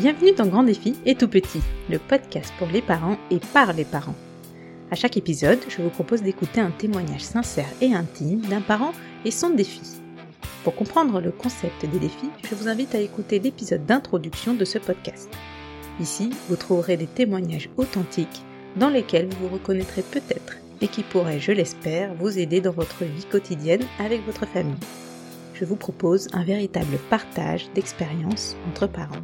[0.00, 3.84] Bienvenue dans Grand Défi et Tout Petit, le podcast pour les parents et par les
[3.84, 4.14] parents.
[4.90, 8.92] À chaque épisode, je vous propose d'écouter un témoignage sincère et intime d'un parent
[9.26, 9.82] et son défi.
[10.64, 14.78] Pour comprendre le concept des défis, je vous invite à écouter l'épisode d'introduction de ce
[14.78, 15.28] podcast.
[16.00, 18.42] Ici, vous trouverez des témoignages authentiques
[18.76, 23.04] dans lesquels vous vous reconnaîtrez peut-être et qui pourraient, je l'espère, vous aider dans votre
[23.04, 24.76] vie quotidienne avec votre famille
[25.60, 29.20] je vous propose un véritable partage d'expériences entre parents.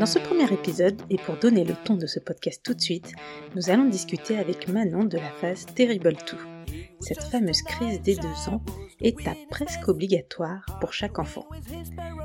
[0.00, 3.12] Dans ce premier épisode, et pour donner le ton de ce podcast tout de suite,
[3.54, 6.36] nous allons discuter avec Manon de la phase Terrible 2.
[6.98, 8.60] Cette fameuse crise des deux ans,
[9.00, 11.46] étape presque obligatoire pour chaque enfant.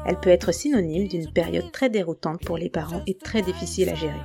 [0.08, 3.96] Elle peut être synonyme d'une période très déroutante pour les parents et très difficile à
[3.96, 4.16] gérer,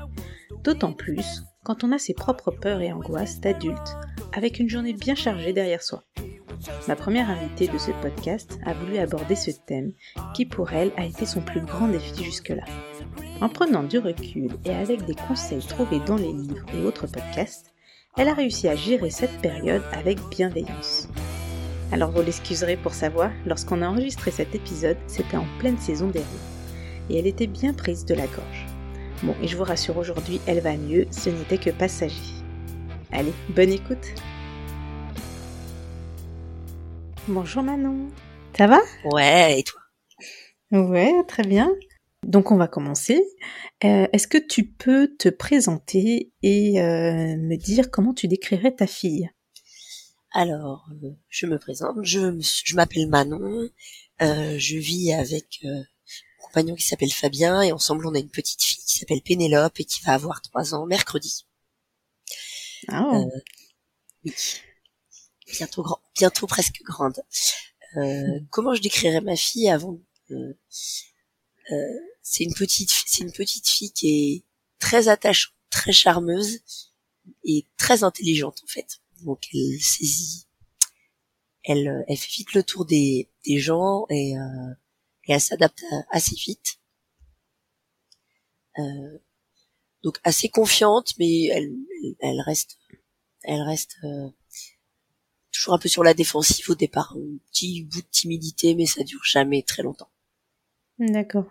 [0.67, 3.97] D'autant plus quand on a ses propres peurs et angoisses d'adulte,
[4.33, 6.03] avec une journée bien chargée derrière soi.
[6.89, 9.93] Ma première invitée de ce podcast a voulu aborder ce thème
[10.35, 12.65] qui pour elle a été son plus grand défi jusque-là.
[13.41, 17.73] En prenant du recul et avec des conseils trouvés dans les livres et autres podcasts,
[18.17, 21.09] elle a réussi à gérer cette période avec bienveillance.
[21.93, 26.09] Alors vous l'excuserez pour sa voix, lorsqu'on a enregistré cet épisode, c'était en pleine saison
[26.09, 27.09] des rues.
[27.09, 28.66] Et elle était bien prise de la gorge.
[29.23, 32.15] Bon, et je vous rassure, aujourd'hui, elle va mieux, ce n'était que passager.
[33.11, 34.07] Allez, bonne écoute.
[37.27, 38.11] Bonjour Manon.
[38.59, 38.79] Ça va?
[39.05, 39.81] Ouais, et toi?
[40.71, 41.73] Ouais, très bien.
[42.25, 43.23] Donc on va commencer.
[43.85, 48.87] Euh, est-ce que tu peux te présenter et euh, me dire comment tu décrirais ta
[48.87, 49.31] fille?
[50.33, 53.71] Alors, euh, je me présente, je, je m'appelle Manon,
[54.21, 55.65] je vis avec
[56.57, 59.85] compagnon qui s'appelle Fabien et ensemble on a une petite fille qui s'appelle Pénélope et
[59.85, 61.47] qui va avoir trois ans mercredi.
[62.89, 63.15] Ah.
[63.15, 63.41] Euh,
[64.25, 64.33] oui.
[65.53, 67.23] Bientôt grand, bientôt presque grande.
[67.99, 70.01] Euh, comment je décrirais ma fille avant
[70.31, 70.55] euh,
[72.23, 74.45] C'est une petite, c'est une petite fille qui est
[74.79, 76.61] très attachante, très charmeuse
[77.45, 79.03] et très intelligente en fait.
[79.25, 80.47] Donc elle saisit,
[81.65, 84.37] elle, elle fait vite le tour des, des gens et
[85.27, 86.79] et elle s'adapte assez vite.
[88.79, 89.19] Euh,
[90.03, 91.47] donc assez confiante, mais
[92.21, 92.79] elle, reste,
[93.43, 94.29] elle reste euh,
[95.51, 99.03] toujours un peu sur la défensive au départ, un petit bout de timidité, mais ça
[99.03, 100.11] dure jamais très longtemps.
[100.99, 101.47] D'accord.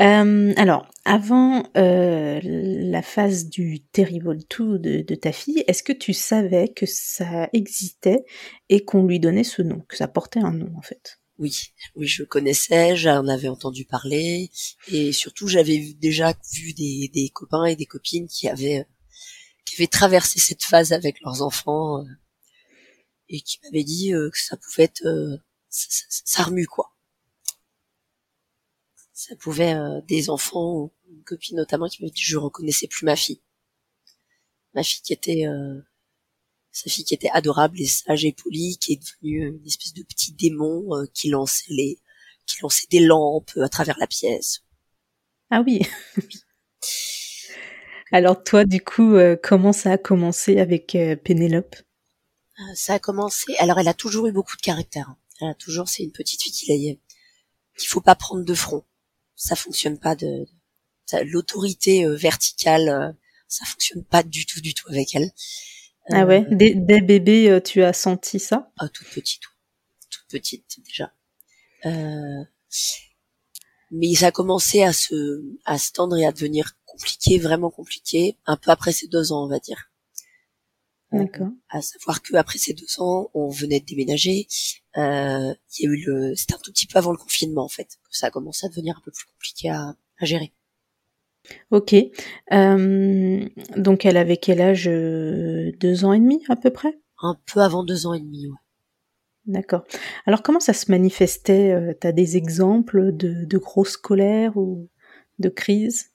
[0.00, 6.14] Euh, alors, avant la phase du Terrible 2 de, de ta fille, est-ce que tu
[6.14, 8.24] savais que ça existait
[8.70, 11.21] et qu'on lui donnait ce nom, que ça portait un nom en fait?
[11.38, 14.50] Oui, oui, je connaissais, j'en avais entendu parler,
[14.88, 18.86] et surtout j'avais déjà vu des, copains et des copines qui avaient
[19.64, 22.08] qui avaient traversé cette phase avec leurs enfants euh,
[23.28, 25.36] et qui m'avaient dit euh, que ça pouvait être euh,
[25.68, 25.86] ça,
[26.24, 26.94] ça, remue quoi.
[29.12, 29.74] Ça pouvait
[30.08, 33.40] des enfants, une copine notamment qui m'avait dit je reconnaissais plus ma fille,
[34.74, 35.46] ma fille qui était
[36.72, 40.02] sa fille qui était adorable et sage et polie, qui est devenue une espèce de
[40.02, 42.00] petit démon euh, qui lançait les,
[42.46, 44.64] qui lançait des lampes à travers la pièce.
[45.50, 45.82] Ah oui.
[48.12, 51.76] Alors toi, du coup, euh, comment ça a commencé avec euh, Pénélope?
[52.74, 53.54] Ça a commencé.
[53.58, 55.08] Alors, elle a toujours eu beaucoup de caractère.
[55.10, 55.18] Hein.
[55.40, 57.00] Elle a toujours, c'est une petite fille qui
[57.76, 58.84] qu'il faut pas prendre de front.
[59.34, 60.46] Ça fonctionne pas de,
[61.24, 63.16] l'autorité verticale,
[63.48, 65.32] ça fonctionne pas du tout, du tout avec elle.
[66.10, 68.70] Ah ouais, euh, dès, dès, bébé, euh, tu as senti ça?
[68.78, 69.42] Ah, toute petite,
[70.10, 71.12] toute petite déjà.
[71.86, 72.44] Euh,
[73.90, 78.38] mais ça a commencé à se, à se tendre et à devenir compliqué, vraiment compliqué,
[78.46, 79.88] un peu après ces deux ans, on va dire.
[81.12, 81.48] D'accord.
[81.68, 84.46] à savoir que après ces deux ans, on venait de déménager.
[84.96, 87.68] Euh, il y a eu le, c'était un tout petit peu avant le confinement en
[87.68, 90.54] fait, que ça a commencé à devenir un peu plus compliqué à, à gérer.
[91.70, 91.94] Ok.
[92.52, 94.86] Euh, donc elle avait quel âge
[95.80, 96.98] Deux ans et demi à peu près?
[97.20, 98.56] Un peu avant deux ans et demi, ouais.
[99.46, 99.84] D'accord.
[100.26, 104.88] Alors comment ça se manifestait euh, T'as des exemples de, de grosses colères ou
[105.40, 106.12] de crises?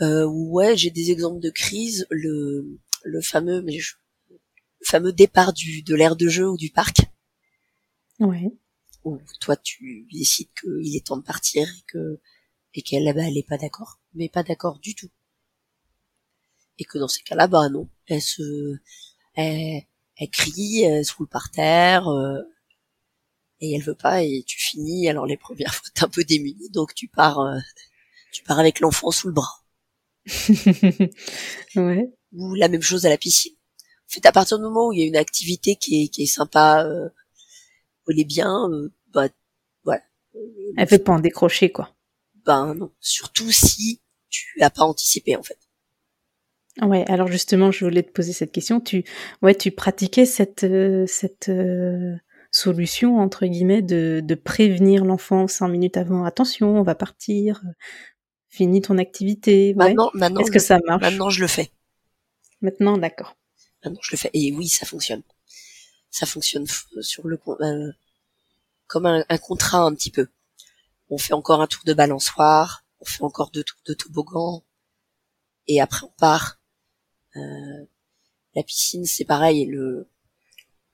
[0.00, 2.06] Euh, Ouais, j'ai des exemples de crises.
[2.10, 7.02] Le, le fameux, mais le fameux départ du, de l'aire de jeu ou du parc.
[8.18, 8.50] Ouais.
[9.04, 12.20] Où toi tu décides qu'il est temps de partir et que
[12.74, 15.10] et qu'elle là-bas elle est pas d'accord, mais pas d'accord du tout.
[16.78, 18.76] Et que dans ces cas-là, bah non, elle se,
[19.34, 19.82] elle,
[20.16, 22.42] elle crie, elle se roule par terre, euh,
[23.60, 25.08] et elle veut pas, et tu finis.
[25.08, 27.58] Alors les premières fois t'es un peu démuni, donc tu pars, euh,
[28.32, 29.64] tu pars avec l'enfant sous le bras.
[31.76, 32.12] ouais.
[32.32, 33.54] Ou la même chose à la piscine.
[34.06, 36.26] fait, à partir du moment où il y a une activité qui est, qui est
[36.26, 37.08] sympa, euh,
[38.08, 39.28] elle est bien, euh, bah
[39.84, 40.02] voilà.
[40.76, 41.94] Elle veut pas en décrocher quoi.
[42.44, 45.58] Ben non, surtout si tu as pas anticipé en fait.
[46.82, 48.80] Ouais, alors justement, je voulais te poser cette question.
[48.80, 49.04] Tu,
[49.42, 52.16] ouais, tu pratiquais cette euh, cette euh,
[52.50, 56.24] solution entre guillemets de, de prévenir l'enfant cinq minutes avant.
[56.24, 57.62] Attention, on va partir.
[58.48, 59.74] Finis ton activité.
[59.74, 61.02] Maintenant, maintenant, est-ce que ça marche?
[61.02, 61.70] Maintenant, je le fais.
[62.60, 63.36] Maintenant, d'accord.
[63.84, 64.30] Maintenant, je le fais.
[64.32, 65.22] Et oui, ça fonctionne.
[66.10, 66.66] Ça fonctionne
[67.00, 67.92] sur le euh,
[68.88, 70.26] comme un, un, contrat un petit peu.
[71.08, 74.62] On fait encore un tour de balançoire, on fait encore deux tours de toboggan,
[75.66, 76.63] et après on part euh,
[77.34, 79.66] la piscine, c'est pareil.
[79.66, 80.08] Le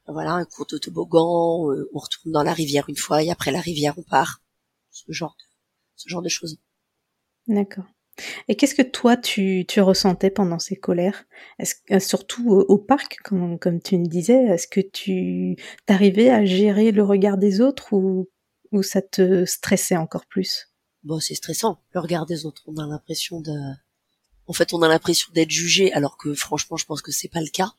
[0.07, 3.53] voilà, un court de toboggan, euh, on retourne dans la rivière une fois et après
[3.53, 4.43] la rivière on part.
[4.91, 5.45] Ce genre de,
[5.97, 6.59] ce genre de choses.
[7.47, 7.85] D'accord.
[8.49, 11.25] Et qu'est-ce que toi tu, tu ressentais pendant ces colères?
[11.59, 15.57] Est-ce euh, surtout au, parc, comme, comme tu me disais, est-ce que tu
[15.87, 18.29] t'arrivais à gérer le regard des autres ou,
[18.73, 20.67] ou ça te stressait encore plus?
[21.03, 21.83] Bon, c'est stressant.
[21.93, 23.57] Le regard des autres, on a l'impression de
[24.47, 27.41] en fait, on a l'impression d'être jugé, alors que franchement, je pense que c'est pas
[27.41, 27.73] le cas,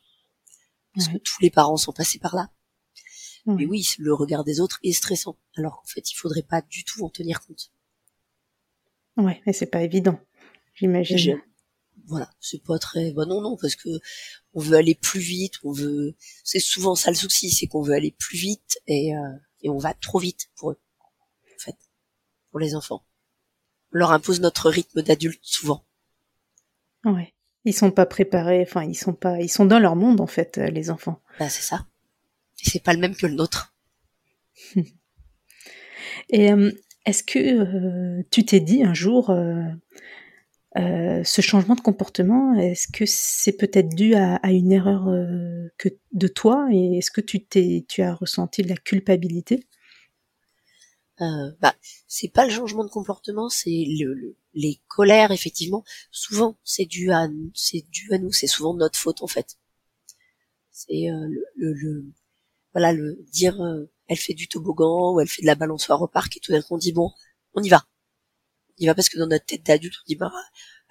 [0.94, 2.50] parce que tous les parents sont passés par là.
[3.46, 6.84] Mais oui, le regard des autres est stressant, alors qu'en fait, il faudrait pas du
[6.84, 7.72] tout en tenir compte.
[9.16, 10.20] Ouais, mais c'est pas évident,
[10.74, 11.42] j'imagine.
[12.06, 13.26] Voilà, c'est pas très bon.
[13.26, 13.88] Non, non, parce que
[14.54, 16.14] on veut aller plus vite, on veut.
[16.44, 19.78] C'est souvent ça le souci, c'est qu'on veut aller plus vite et, euh, et on
[19.78, 21.76] va trop vite pour eux, en fait,
[22.50, 23.04] pour les enfants.
[23.92, 25.84] On leur impose notre rythme d'adulte souvent.
[27.04, 27.34] Ouais.
[27.64, 30.58] Ils sont pas préparés, enfin ils sont pas, ils sont dans leur monde en fait,
[30.58, 31.20] euh, les enfants.
[31.38, 31.86] Bah c'est ça.
[32.64, 33.74] Et c'est pas le même que le nôtre.
[36.30, 36.72] Et euh,
[37.06, 39.34] est-ce que euh, tu t'es dit un jour,
[40.76, 45.04] ce changement de comportement, est-ce que c'est peut-être dû à, à, une erreur
[45.78, 46.68] que de toi?
[46.72, 49.66] Et est-ce que tu t'es, tu as ressenti de la culpabilité?
[51.20, 51.74] Euh, bah
[52.08, 55.84] c'est pas le changement de comportement, c'est le, les colères effectivement.
[56.10, 59.58] Souvent c'est dû à c'est dû à nous, c'est souvent notre faute en fait.
[60.70, 62.12] C'est euh, le, le,
[62.72, 66.08] voilà le dire euh, elle fait du toboggan ou elle fait de la balançoire au
[66.08, 67.10] parc et tout d'un coup on dit bon
[67.54, 67.86] on y va,
[68.78, 70.32] on y va parce que dans notre tête d'adulte on dit bah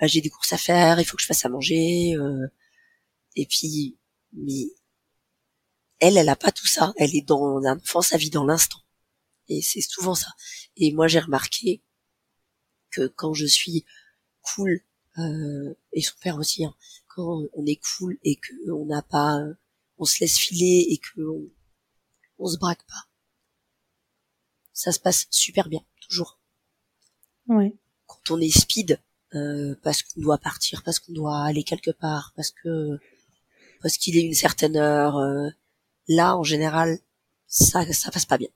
[0.04, 2.16] j'ai des courses à faire, il faut que je fasse à manger
[3.36, 3.98] et puis
[4.34, 4.68] mais
[6.00, 8.80] elle elle a pas tout ça, elle est dans l'enfant sa vie dans l'instant
[9.52, 10.30] et c'est souvent ça.
[10.78, 11.84] Et moi, j'ai remarqué
[12.92, 13.86] que quand je suis
[14.42, 14.82] cool,
[15.18, 16.74] euh, et son père aussi, hein,
[17.08, 19.40] quand on est cool et que on n'a pas,
[19.98, 21.50] on se laisse filer et que on,
[22.40, 23.08] on se braque pas,
[24.74, 26.40] ça se passe super bien, toujours.
[27.48, 27.76] Ouais.
[28.08, 29.00] Quand on est speed,
[29.34, 33.00] euh, parce qu'on doit partir, parce qu'on doit aller quelque part, parce que
[33.82, 35.50] parce qu'il est une certaine heure, euh,
[36.08, 37.00] là en général,
[37.48, 38.50] ça ça passe pas bien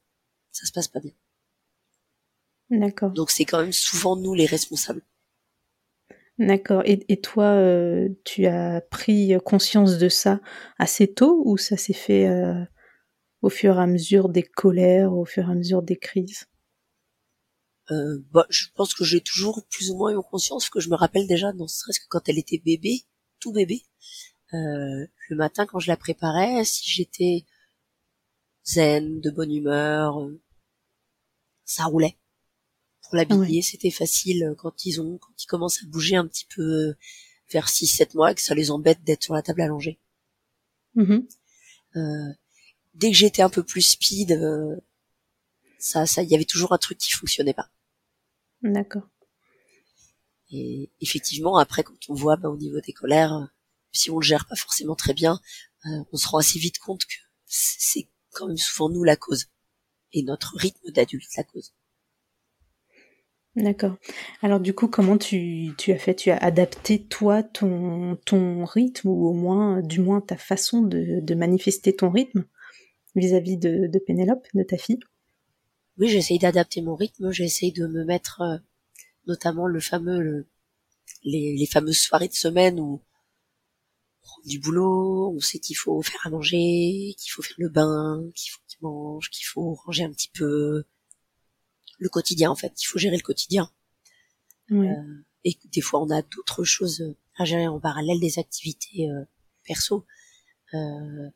[0.55, 1.11] ça se passe pas bien.
[2.69, 3.11] D'accord.
[3.11, 5.01] Donc c'est quand même souvent nous les responsables.
[6.37, 6.81] D'accord.
[6.85, 10.41] Et, et, toi, euh, tu as pris conscience de ça
[10.77, 12.61] assez tôt ou ça s'est fait euh,
[13.41, 16.47] au fur et à mesure des colères, au fur et à mesure des crises?
[17.91, 20.95] Euh, bah, Je pense que j'ai toujours plus ou moins eu conscience, que je me
[20.95, 23.03] rappelle déjà, non serait-ce que quand elle était bébé,
[23.39, 23.83] tout bébé,
[24.53, 27.45] euh, le matin quand je la préparais, si j'étais
[28.65, 30.27] zen, de bonne humeur,
[31.65, 32.17] ça roulait.
[33.05, 36.45] Pour l'habiller, c'était facile euh, quand ils ont, quand ils commencent à bouger un petit
[36.45, 36.97] peu euh,
[37.51, 39.99] vers 6-7 mois, que ça les embête d'être sur la table allongée.
[40.95, 41.27] Mm-hmm.
[41.97, 42.33] Euh,
[42.93, 44.75] dès que j'étais un peu plus speed, euh,
[45.77, 47.69] ça, ça, il y avait toujours un truc qui fonctionnait pas.
[48.63, 49.07] D'accord.
[50.51, 53.49] Et effectivement, après, quand on voit bah, au niveau des colères,
[53.91, 55.39] si on le gère pas forcément très bien,
[56.11, 57.13] on se rend assez vite compte que
[57.45, 59.47] c'est quand même souvent nous la cause
[60.13, 61.73] et notre rythme d'adulte la cause.
[63.55, 63.95] D'accord.
[64.41, 66.13] Alors du coup, comment tu, tu as fait?
[66.13, 71.33] Tu as adapté toi ton, ton rythme ou au moins, du moins ta façon de,
[71.35, 72.43] manifester ton rythme
[73.15, 74.99] vis-à-vis de, Pénélope, de ta fille?
[75.97, 77.31] Oui, j'essaye d'adapter mon rythme.
[77.31, 78.57] J'essaye de me mettre, euh,
[79.27, 80.47] notamment le fameux,
[81.23, 83.01] les, les fameuses soirées de semaine où
[84.45, 88.51] du boulot, on sait qu'il faut faire à manger, qu'il faut faire le bain, qu'il
[88.51, 90.83] faut qu'il mange, qu'il faut ranger un petit peu
[91.97, 92.81] le quotidien en fait.
[92.81, 93.71] Il faut gérer le quotidien.
[94.71, 99.23] Euh, et des fois on a d'autres choses à gérer en parallèle des activités euh,
[99.63, 100.05] perso.
[100.73, 101.29] Euh,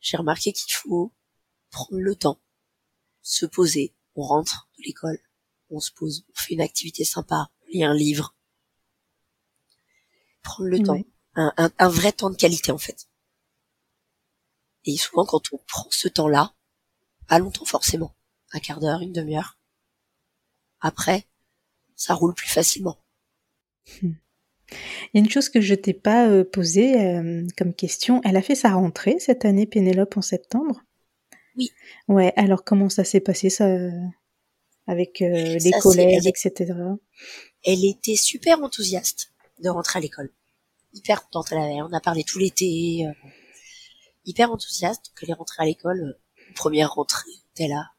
[0.00, 1.12] J'ai remarqué qu'il faut
[1.70, 2.40] prendre le temps,
[3.22, 3.94] se poser.
[4.16, 5.20] On rentre de l'école,
[5.70, 8.34] on se pose, on fait une activité sympa, on lit un livre.
[10.42, 11.00] Prendre le temps
[11.34, 13.08] un, un, vrai temps de qualité en fait.
[14.84, 16.54] Et souvent, quand on prend ce temps-là,
[17.26, 18.16] pas longtemps forcément,
[18.52, 19.57] un quart d'heure, une demi-heure,
[20.80, 21.26] après,
[21.96, 22.98] ça roule plus facilement.
[24.02, 24.12] Hmm.
[24.70, 28.20] Il y a une chose que je t'ai pas euh, posée euh, comme question.
[28.24, 30.82] Elle a fait sa rentrée cette année, Pénélope, en septembre?
[31.56, 31.72] Oui.
[32.06, 32.32] Ouais.
[32.36, 33.66] Alors comment ça s'est passé ça
[34.86, 36.72] avec euh, les collègues, etc.
[37.64, 40.30] Elle était super enthousiaste de rentrer à l'école.
[40.92, 41.48] Hyper contente.
[41.52, 43.06] Elle avait, on a parlé tout l'été.
[44.24, 45.12] hyper enthousiaste.
[45.18, 46.18] qu'elle est rentrée à l'école.
[46.54, 47.90] première rentrée, t'es là.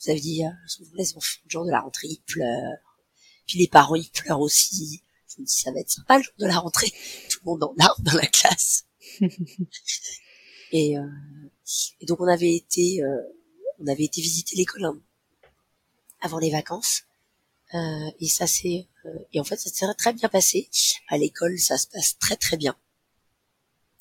[0.00, 2.78] Vous avez dit, souvent les enfants, le jour de la rentrée, ils pleurent.
[3.46, 5.02] Puis les parents, ils pleurent aussi
[5.36, 6.92] je me dis ça va être sympa le jour de la rentrée,
[7.30, 8.86] tout le monde en larmes dans la classe.
[10.72, 11.06] et, euh,
[12.00, 13.22] et, donc on avait été, euh,
[13.78, 15.00] on avait été visiter l'école hein,
[16.20, 17.02] avant les vacances.
[17.74, 20.70] Euh, et ça s'est, euh, et en fait ça s'est très bien passé.
[21.08, 22.76] À l'école, ça se passe très très bien.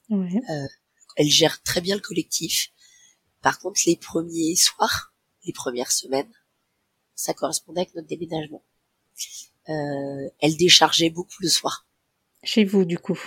[0.09, 0.41] Ouais.
[0.49, 0.67] Euh,
[1.15, 2.71] elle gère très bien le collectif.
[3.41, 5.13] Par contre, les premiers soirs,
[5.45, 6.31] les premières semaines,
[7.15, 8.63] ça correspondait avec notre déménagement.
[9.69, 11.87] Euh, elle déchargeait beaucoup le soir.
[12.43, 13.19] Chez vous, du coup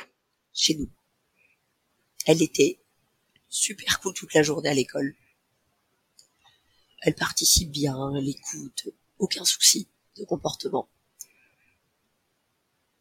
[0.53, 0.91] Chez nous.
[2.27, 2.79] Elle était
[3.49, 5.17] super cool toute la journée à l'école.
[7.01, 10.89] Elle participe bien, elle écoute, aucun souci de comportement.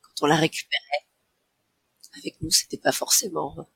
[0.02, 1.06] Quand on la récupérait,
[2.16, 3.68] avec nous, c'était pas forcément.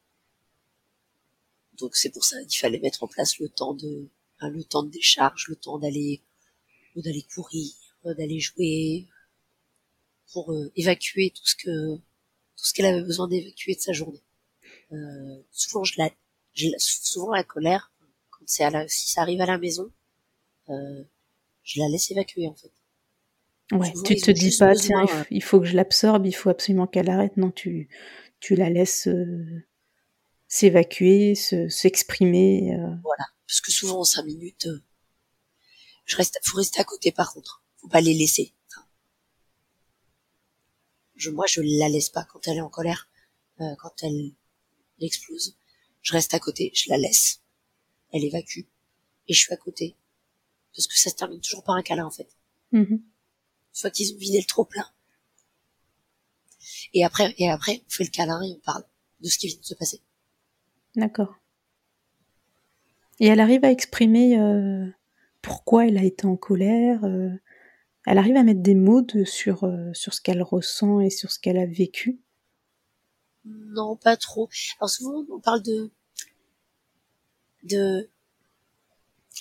[1.74, 4.10] Donc c'est pour ça qu'il fallait mettre en place le temps de,
[4.50, 6.22] le temps de décharge, le temps d'aller,
[6.96, 7.72] d'aller courir,
[8.04, 9.08] d'aller jouer,
[10.32, 14.22] pour euh, évacuer tout ce que tout ce qu'elle avait besoin d'évacuer de sa journée.
[14.92, 16.10] Euh, souvent je la,
[16.78, 17.92] souvent la colère
[18.30, 19.92] quand c'est à la, si ça arrive à la maison,
[20.70, 21.04] euh,
[21.64, 22.72] je la laisse évacuer en fait.
[23.72, 27.10] Ouais, tu te dis pas tiens il faut que je l'absorbe, il faut absolument qu'elle
[27.10, 27.38] arrête.
[27.38, 27.90] Non, tu
[28.40, 29.08] tu la laisses
[30.48, 32.76] s'évacuer, s'exprimer.
[33.04, 34.70] Voilà, parce que souvent en cinq minutes,
[36.05, 38.53] je reste, faut rester à côté par contre, faut pas les laisser
[41.22, 43.08] je, moi, je la laisse pas quand elle est en colère,
[43.60, 44.34] euh, quand elle
[45.00, 45.55] explose.
[46.01, 47.41] Je reste à côté, je la laisse.
[48.12, 48.62] Elle évacue.
[49.27, 49.96] Et je suis à côté.
[50.75, 52.27] Parce que ça se termine toujours par un câlin, en fait.
[52.74, 52.89] Mm-hmm.
[52.89, 53.12] Une
[53.75, 54.89] fois qu'ils ont vidé le trop plein.
[56.93, 58.84] Et après, et après, on fait le câlin et on parle
[59.20, 60.01] de ce qui vient de se passer.
[60.96, 61.36] D'accord.
[63.22, 64.88] Et elle arrive à exprimer euh,
[65.44, 67.30] pourquoi elle a été en colère, euh,
[68.08, 71.38] elle arrive à mettre des mots sur, euh, sur ce qu'elle ressent et sur ce
[71.38, 72.20] qu'elle a vécu
[73.46, 74.50] Non, pas trop.
[74.80, 75.92] Alors souvent, on parle de,
[77.62, 78.10] de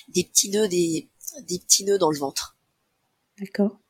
[0.08, 1.08] des petits nœuds, des,
[1.48, 2.58] des petits nœuds dans le ventre.
[3.38, 3.80] D'accord.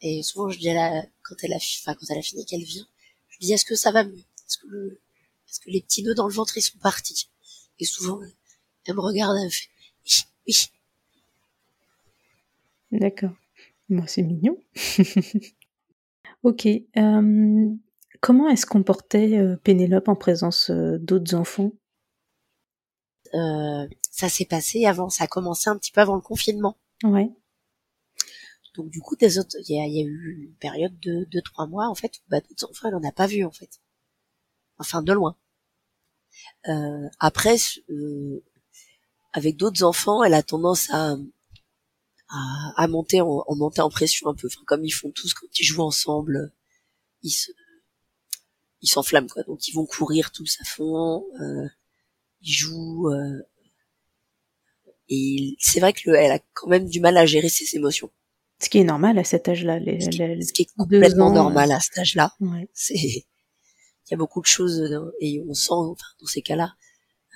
[0.00, 2.64] Et souvent, je dis à la, quand elle a, enfin, quand elle a fini, qu'elle
[2.64, 2.88] vient,
[3.28, 4.24] je dis, est-ce que ça va mieux?
[4.46, 5.02] Est-ce que le,
[5.46, 7.28] est-ce que les petits nœuds dans le ventre, ils sont partis?
[7.78, 8.20] Et souvent,
[8.88, 9.68] elle me regarde, elle me fait,
[10.04, 10.70] oui, oui.
[12.90, 13.32] D'accord.
[13.88, 14.58] Moi, c'est mignon.
[16.42, 16.66] ok.
[16.66, 17.68] Euh,
[18.20, 21.72] comment est-ce qu'on portait euh, Pénélope en présence euh, d'autres enfants?
[24.10, 26.78] Ça s'est passé avant, ça a commencé un petit peu avant le confinement.
[27.04, 27.30] Ouais.
[28.74, 31.88] Donc du coup, des autres, il y a, eu une période de deux trois mois
[31.88, 33.80] en fait, où bah, d'autres enfants, elle en a pas vu en fait.
[34.78, 35.36] Enfin, de loin.
[37.20, 37.56] après,
[39.38, 41.16] avec d'autres enfants, elle a tendance à
[42.28, 44.48] à, à monter en, en, monter en pression un peu.
[44.48, 46.52] Enfin, comme ils font tous quand ils jouent ensemble,
[47.22, 47.50] ils se,
[48.82, 49.42] ils s'enflamment quoi.
[49.44, 51.66] Donc ils vont courir tous à fond, euh,
[52.42, 53.10] ils jouent.
[53.10, 53.42] Euh,
[55.08, 58.10] et c'est vrai que elle a quand même du mal à gérer ses émotions.
[58.60, 59.78] Ce qui est normal à cet âge-là.
[59.78, 62.34] Les, ce, qui, ce, qui, est complètement normal à cet âge-là.
[62.40, 62.68] Ouais.
[62.74, 64.82] C'est, il y a beaucoup de choses
[65.20, 66.74] et on sent, enfin, dans ces cas-là,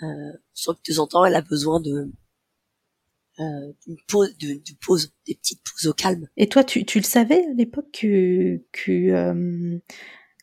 [0.02, 2.10] euh, sent que de temps en temps, elle a besoin de
[3.40, 3.72] euh,
[4.08, 6.28] pause, de, de, pause, des petites pauses au calme.
[6.36, 9.78] Et toi, tu, tu le savais à l'époque que, que euh,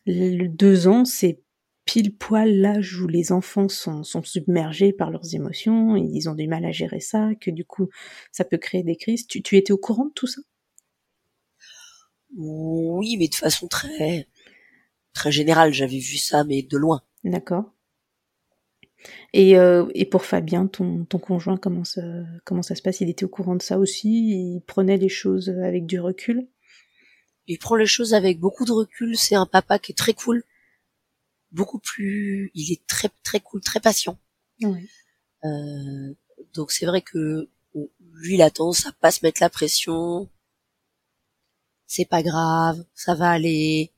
[0.06, 1.42] le deux ans, c'est
[1.84, 6.46] pile poil l'âge où les enfants sont, sont submergés par leurs émotions, ils ont du
[6.46, 7.88] mal à gérer ça, que du coup,
[8.32, 9.26] ça peut créer des crises.
[9.26, 10.40] Tu, tu étais au courant de tout ça?
[12.36, 14.28] Oui, mais de façon très
[15.12, 15.72] très générale.
[15.72, 17.02] J'avais vu ça, mais de loin.
[17.24, 17.72] D'accord.
[19.32, 22.02] Et, euh, et pour Fabien, ton, ton conjoint, comment ça,
[22.44, 23.00] comment ça se passe?
[23.00, 24.08] Il était au courant de ça aussi?
[24.08, 26.48] Il prenait les choses avec du recul?
[27.46, 29.16] Il prend les choses avec beaucoup de recul.
[29.16, 30.44] C'est un papa qui est très cool.
[31.50, 32.50] Beaucoup plus...
[32.54, 34.18] Il est très très cool, très patient.
[34.62, 34.84] Ouais.
[35.44, 36.14] Euh,
[36.52, 40.28] donc c'est vrai que lui, il a tendance à pas se mettre la pression.
[41.86, 43.92] C'est pas grave, ça va aller.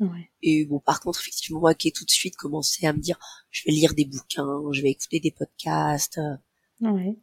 [0.00, 0.30] Ouais.
[0.42, 3.18] Et bon, par contre, effectivement, moi qui ai tout de suite commencé à me dire,
[3.50, 6.18] je vais lire des bouquins, je vais écouter des podcasts.
[6.18, 6.36] euh,
[6.80, 7.16] Ouais.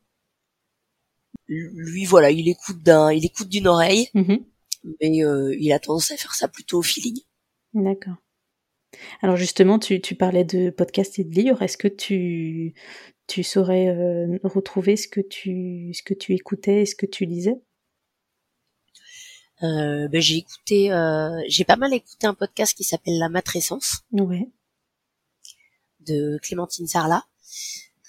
[1.47, 4.45] Lui, voilà, il écoute d'un, il écoute d'une oreille, Mhm.
[5.01, 7.19] mais euh, il a tendance à faire ça plutôt au feeling.
[7.73, 8.15] D'accord.
[9.21, 11.61] Alors justement, tu, tu parlais de podcast et de livres.
[11.61, 12.73] Est-ce que tu,
[13.27, 17.25] tu saurais euh, retrouver ce que tu, ce que tu écoutais et ce que tu
[17.25, 17.55] lisais?
[19.63, 23.99] Euh, ben, j'ai écouté, euh, j'ai pas mal écouté un podcast qui s'appelle La Matrescence
[24.11, 24.49] Ouais.
[25.99, 27.25] de Clémentine Sarlat,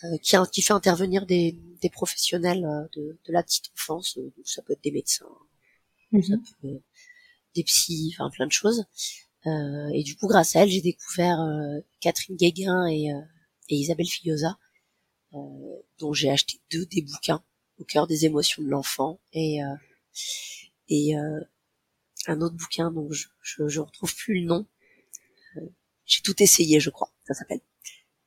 [0.05, 4.17] euh, qui, a- qui fait intervenir des, des professionnels euh, de, de la petite enfance.
[4.19, 5.27] euh, donc ça peut être des médecins,
[6.13, 6.43] ça Mhm.
[6.63, 6.83] peut être
[7.55, 8.85] des psys, enfin plein de choses.
[9.47, 13.21] Euh, et du coup, grâce à elle, j'ai découvert euh, Catherine Guéguin et, euh,
[13.69, 14.57] et Isabelle Fillosa,
[15.35, 15.39] euh,
[15.99, 17.43] dont j'ai acheté deux des bouquins
[17.79, 19.75] au cœur des émotions de l'enfant et euh,
[20.93, 21.41] et euh,
[22.27, 24.67] un autre bouquin dont je, je, je retrouve plus le nom.
[25.57, 25.67] Euh,
[26.05, 27.63] j'ai tout essayé, je crois, ça s'appelle.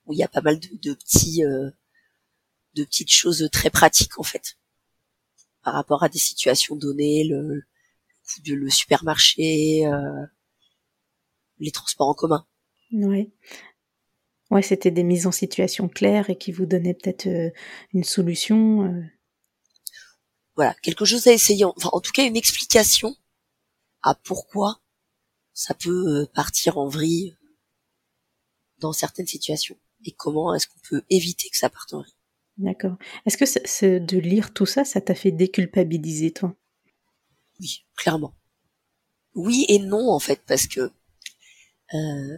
[0.05, 1.69] Où il y a pas mal de, de petits euh,
[2.74, 4.57] de petites choses très pratiques en fait
[5.63, 7.63] par rapport à des situations données, le,
[8.45, 10.25] de le supermarché, euh,
[11.60, 12.45] les transports en commun.
[12.91, 13.31] Ouais.
[14.51, 17.27] Ouais, c'était des mises en situation claires et qui vous donnaient peut-être
[17.93, 19.03] une solution.
[20.57, 23.15] Voilà, quelque chose à essayer, enfin en tout cas une explication
[24.03, 24.81] à pourquoi
[25.53, 27.38] ça peut euh, partir en vrille
[28.79, 32.13] dans certaines situations et comment est-ce qu'on peut éviter que ça parte en vrille.
[32.57, 32.95] D'accord.
[33.25, 36.55] Est-ce que c'est- c'est de lire tout ça, ça t'a fait déculpabiliser, toi?
[37.59, 38.33] Oui, clairement.
[39.35, 40.91] Oui et non en fait parce que
[41.93, 42.38] euh,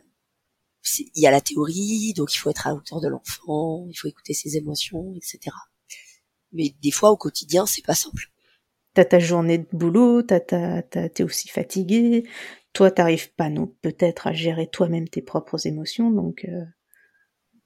[1.16, 3.96] il y a la théorie, donc il faut être à la hauteur de l'enfant, il
[3.96, 5.56] faut écouter ses émotions, etc.
[6.58, 8.32] Mais des fois au quotidien c'est pas simple.
[8.94, 12.28] T'as ta journée de boulot, t'as ta, t'as- t'es aussi fatigué.
[12.74, 16.66] Toi, t'arrives pas non peut-être à gérer toi-même tes propres émotions, donc euh,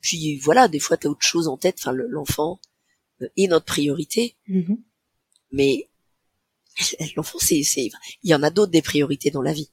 [0.01, 2.59] Puis voilà, des fois t'as autre chose en tête, enfin le- l'enfant
[3.21, 4.77] euh, est notre priorité, mhm.
[5.51, 5.89] mais
[7.15, 7.89] l'enfant c'est c'est
[8.23, 9.71] il y en a d'autres des priorités dans la vie.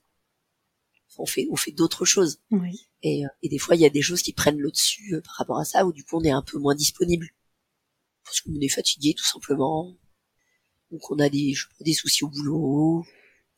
[1.19, 2.89] On fait on fait d'autres choses oui.
[3.03, 5.21] et, euh, et des fois il y a des choses qui prennent le dessus euh,
[5.23, 7.29] par rapport à ça où du coup on est un peu moins disponible
[8.29, 9.97] parce qu'on est fatigué tout simplement
[10.91, 13.05] donc on a des je sais pas, des soucis au boulot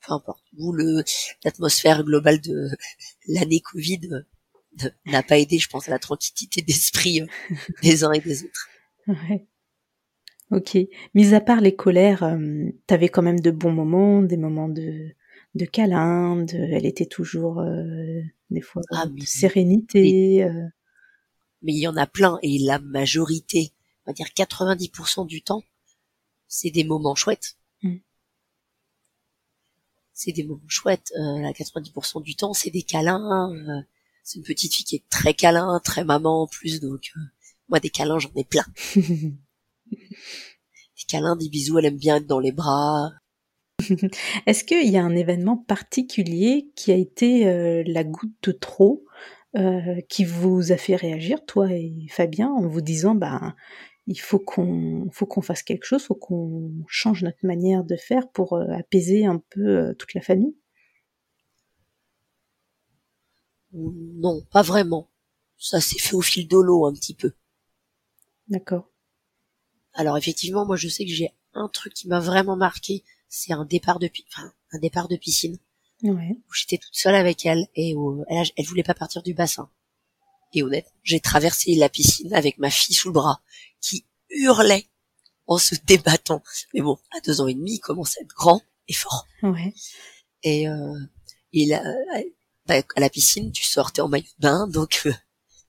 [0.06, 1.02] peu importe ou le
[1.44, 2.68] l'atmosphère globale de
[3.28, 7.26] l'année Covid euh, n'a pas aidé je pense à la tranquillité d'esprit euh,
[7.83, 8.68] des uns et des autres
[9.06, 9.46] Ouais.
[10.52, 10.76] Ok.
[11.14, 15.09] Mis à part les colères, euh, t'avais quand même de bons moments, des moments de,
[15.54, 20.44] de câlins, de, elle était toujours euh, des fois Ah, de mais- sérénité.
[20.44, 20.66] euh,
[21.62, 23.72] mais il y en a plein et la majorité,
[24.11, 25.62] va dire 90% du temps,
[26.49, 27.57] c'est des moments chouettes.
[27.83, 27.96] Mm.
[30.12, 31.12] C'est des moments chouettes.
[31.16, 33.53] Euh, la 90% du temps, c'est des câlins.
[33.53, 33.83] euh,
[34.23, 37.20] c'est une petite fille qui est très câlin, très maman en plus, donc euh,
[37.68, 38.66] moi des câlins j'en ai plein.
[39.90, 43.11] Des câlins, des bisous, elle aime bien être dans les bras.
[44.46, 49.05] Est-ce qu'il y a un événement particulier qui a été euh, la goutte de trop,
[49.56, 53.56] euh, qui vous a fait réagir, toi et Fabien, en vous disant, bah,
[54.06, 58.30] il faut qu'on, faut qu'on fasse quelque chose, faut qu'on change notre manière de faire
[58.30, 60.54] pour euh, apaiser un peu euh, toute la famille?
[63.72, 65.10] Non, pas vraiment.
[65.58, 67.32] Ça s'est fait au fil de l'eau un petit peu.
[68.48, 68.88] D'accord.
[69.94, 73.64] Alors effectivement, moi je sais que j'ai un truc qui m'a vraiment marqué, c'est un
[73.64, 75.58] départ de enfin, un départ de piscine
[76.02, 76.30] Ouais.
[76.30, 79.70] où j'étais toute seule avec elle et où elle, elle voulait pas partir du bassin.
[80.52, 83.42] Et honnêtement, j'ai traversé la piscine avec ma fille sous le bras
[83.80, 84.88] qui hurlait
[85.46, 86.42] en se débattant.
[86.74, 89.26] Mais bon, à deux ans et demi, il commence à être grand et fort.
[89.42, 89.74] Ouais.
[90.42, 90.98] Et, euh,
[91.52, 91.82] là,
[92.66, 95.12] bah, à la piscine, tu sortais en maillot de bain, donc euh,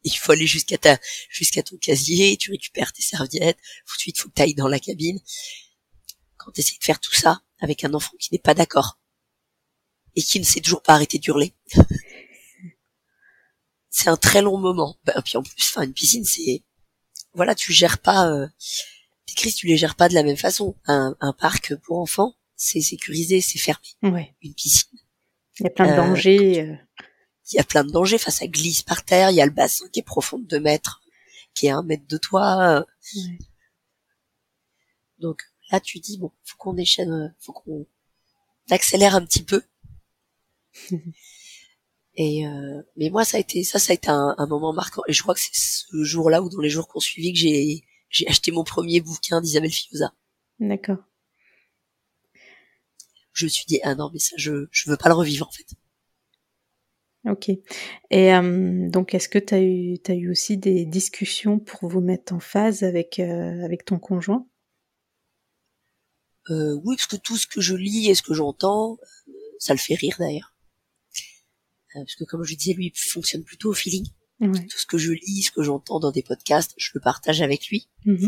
[0.04, 4.30] il faut aller jusqu'à ta jusqu'à ton casier, tu récupères tes serviettes, ensuite il faut
[4.30, 5.20] que tu ailles dans la cabine.
[6.38, 9.00] Quand tu essaies de faire tout ça avec un enfant qui n'est pas d'accord
[10.16, 11.54] et qui ne sait toujours pas arrêter d'hurler,
[13.90, 14.98] c'est un très long moment.
[15.06, 16.64] Bah, puis en plus, enfin une piscine, c'est
[17.34, 18.48] voilà, tu gères pas euh,
[19.26, 20.76] tes crises, tu les gères pas de la même façon.
[20.86, 23.86] Un, un parc pour enfants, c'est sécurisé, c'est fermé.
[24.04, 24.36] Ouais.
[24.42, 25.00] Une piscine
[25.60, 26.62] Il y a plein de Euh, dangers.
[26.62, 26.76] euh,
[27.52, 28.16] il y a plein de dangers.
[28.16, 29.30] Enfin, ça glisse par terre.
[29.30, 31.02] Il y a le bassin qui est profond de 2 mètres,
[31.54, 32.86] qui est à un mètre de toi.
[33.16, 33.38] ouais.
[35.20, 37.86] Donc là, tu dis bon, faut qu'on déchaîne, euh, faut qu'on
[38.70, 39.62] accélère un petit peu.
[42.16, 45.02] Et euh, mais moi, ça a été ça, ça a été un, un moment marquant.
[45.08, 47.84] Et je crois que c'est ce jour-là ou dans les jours qu'on suivi que j'ai
[48.10, 50.14] j'ai acheté mon premier bouquin d'Isabelle Fioza.
[50.60, 51.04] D'accord.
[53.34, 55.52] Je me suis dit ah non mais ça, je je veux pas le revivre en
[55.52, 55.68] fait.
[57.28, 57.50] Ok.
[58.10, 62.02] Et euh, donc, est-ce que tu as eu, as eu aussi des discussions pour vous
[62.02, 64.48] mettre en phase avec, euh, avec ton conjoint?
[66.52, 68.98] Euh, Oui, parce que tout ce que je lis et ce que j'entends,
[69.60, 70.51] ça le fait rire d'ailleurs.
[71.94, 74.08] Parce que comme je disais, lui, il fonctionne plutôt au feeling.
[74.40, 77.68] Tout ce que je lis, ce que j'entends dans des podcasts, je le partage avec
[77.68, 77.88] lui.
[78.06, 78.28] Mmh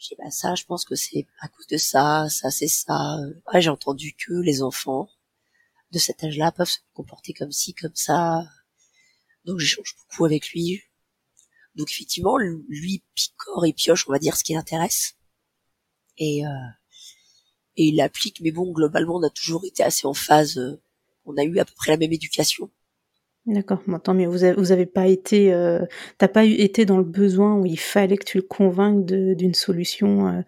[0.00, 3.18] je dis, bah ça, je pense que c'est à cause de ça, ça c'est ça.
[3.52, 5.10] Ouais, j'ai entendu que les enfants
[5.90, 8.42] de cet âge-là peuvent se comporter comme ci, comme ça.
[9.44, 10.80] Donc j'échange beaucoup avec lui.
[11.74, 15.16] Donc effectivement, lui picore et pioche, on va dire, ce qui l'intéresse.
[16.16, 16.68] Et, euh,
[17.76, 20.58] et il l'applique, mais bon, globalement, on a toujours été assez en phase.
[20.58, 20.82] Euh,
[21.24, 22.70] on a eu à peu près la même éducation.
[23.46, 24.28] D'accord, bon, tant mieux.
[24.28, 25.84] Vous avez, vous avez pas été, euh,
[26.18, 30.28] t'as pas été dans le besoin où il fallait que tu le convainques d'une solution
[30.28, 30.42] euh,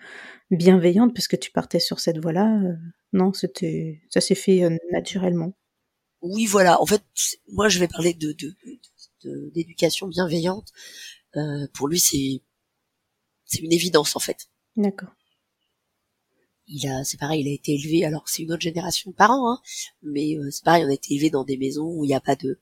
[0.51, 2.61] bienveillante parce que tu partais sur cette voie-là.
[2.63, 2.75] Euh,
[3.13, 5.55] non, c'était, ça s'est fait euh, naturellement.
[6.23, 6.81] Oui, voilà.
[6.83, 7.03] En fait,
[7.53, 8.35] moi, je vais parler de
[9.55, 10.73] d'éducation bienveillante.
[11.75, 12.43] pour lui, c'est
[13.45, 14.49] c'est une évidence en fait.
[14.77, 15.11] D'accord.
[16.69, 18.05] Il a, c'est pareil, il a été élevé.
[18.05, 19.61] Alors c'est une autre génération de parents, hein,
[20.03, 22.37] mais c'est pareil, on a été élevé dans des maisons où il n'y a pas
[22.37, 22.61] de,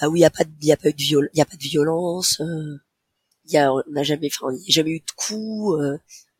[0.00, 1.42] bah où il n'y a pas de, il y a pas de viol, il y
[1.42, 2.40] a pas de violence.
[2.40, 5.78] il y a, on n'a jamais, enfin, il n'y a jamais eu de coups.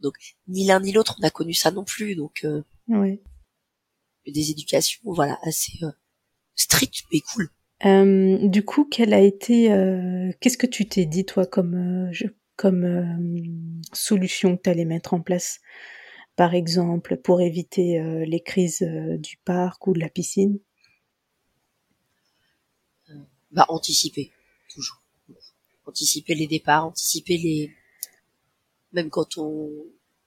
[0.04, 0.14] Donc
[0.48, 2.14] ni l'un ni l'autre on a connu ça non plus.
[2.14, 2.62] Donc euh,
[4.26, 5.90] des éducations voilà assez euh,
[6.54, 7.48] strictes mais cool.
[7.84, 9.66] Euh, du coup, quelle a été,
[10.40, 12.10] qu'est-ce que tu t'es dit toi comme
[12.56, 15.60] comme solution que tu allais mettre en place,
[16.36, 20.58] par exemple, pour éviter les crises du parc ou de la piscine?
[23.52, 24.32] Bah anticiper
[24.68, 25.00] toujours,
[25.86, 27.70] anticiper les départs, anticiper les
[28.92, 29.70] même quand on,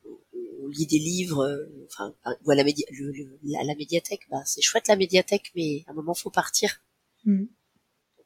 [0.05, 4.95] on lit des livres, euh, enfin, ou à la, la, médiathèque, bah, c'est chouette la
[4.95, 6.81] médiathèque, mais à un moment faut partir.
[7.25, 7.45] Mm.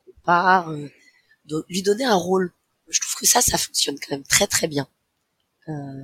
[0.08, 0.88] on part, euh,
[1.70, 2.52] lui donner un rôle.
[2.90, 4.88] Je trouve que ça, ça fonctionne quand même très très bien.
[5.70, 6.04] Euh,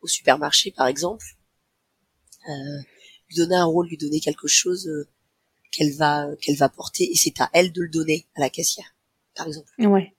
[0.00, 1.24] au supermarché, par exemple,
[2.48, 2.78] euh,
[3.28, 5.08] lui donner un rôle, lui donner quelque chose euh,
[5.70, 8.94] qu'elle va qu'elle va porter, et c'est à elle de le donner à la caissière,
[9.34, 9.70] par exemple.
[9.78, 10.14] Ouais.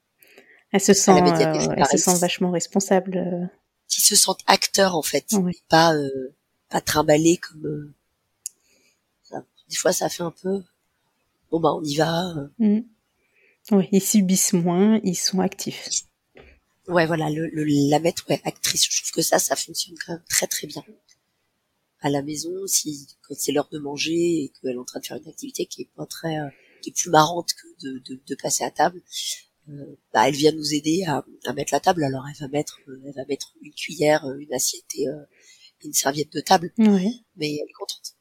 [0.72, 3.50] Elle se sent, elle se sent vachement responsable
[3.90, 5.26] qui se sentent acteurs en fait,
[5.68, 6.34] pas euh,
[6.70, 10.64] pas trimballés comme euh, des fois ça fait un peu
[11.52, 12.30] bon bah on y va.
[12.30, 12.48] Euh.
[12.60, 12.84] Mm.
[13.72, 15.90] Oui, ils subissent moins, ils sont actifs.
[16.90, 17.50] Ouais, voilà, le,
[17.90, 20.84] la mettre ouais, actrice, je trouve que ça, ça fonctionne quand même très très bien.
[22.02, 25.06] À la maison, si quand c'est l'heure de manger et qu'elle est en train de
[25.06, 26.38] faire une activité qui est pas très,
[26.82, 29.02] qui est plus marrante que de, de, de passer à table,
[29.70, 32.04] euh, bah, elle vient nous aider à, à, mettre la table.
[32.04, 35.06] Alors elle va mettre, euh, elle va mettre une cuillère, euh, une assiette et
[35.84, 36.72] une serviette de table.
[36.78, 37.24] Oui.
[37.36, 38.16] Mais elle est contente.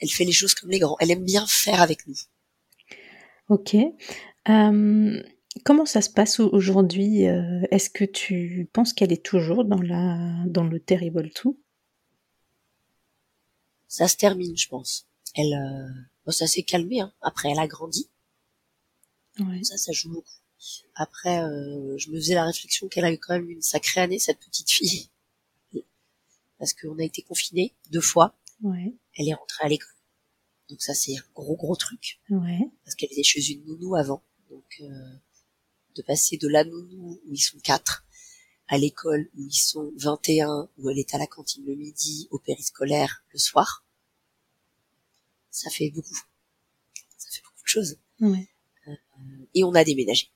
[0.00, 0.96] Elle fait les choses comme les grands.
[1.00, 2.16] Elle aime bien faire avec nous.
[3.48, 3.76] Ok.
[4.48, 5.22] Euh,
[5.64, 7.22] comment ça se passe aujourd'hui
[7.70, 11.58] Est-ce que tu penses qu'elle est toujours dans la dans le Terrible tout
[13.88, 15.06] Ça se termine, je pense.
[15.34, 15.54] Elle,
[16.24, 17.00] bon, ça s'est calmé.
[17.00, 17.12] Hein.
[17.20, 18.08] Après, elle a grandi.
[19.62, 20.42] Ça, ça joue beaucoup.
[20.94, 24.18] Après, euh, je me faisais la réflexion qu'elle a eu quand même une sacrée année,
[24.18, 25.08] cette petite fille.
[26.58, 28.36] Parce qu'on a été confinés deux fois.
[28.62, 28.94] Ouais.
[29.16, 29.94] Elle est rentrée à l'école.
[30.68, 32.20] Donc ça, c'est un gros, gros truc.
[32.30, 32.60] Ouais.
[32.84, 34.22] Parce qu'elle était chez une nounou avant.
[34.50, 35.16] Donc, euh,
[35.94, 38.04] de passer de la nounou, où ils sont quatre,
[38.68, 42.38] à l'école, où ils sont 21, où elle est à la cantine le midi, au
[42.38, 43.84] périscolaire le soir,
[45.50, 46.20] ça fait beaucoup.
[47.18, 47.98] Ça fait beaucoup de choses.
[48.20, 48.48] Ouais
[49.54, 50.30] et on a déménagé.